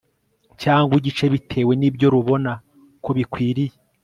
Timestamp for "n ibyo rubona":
1.75-2.51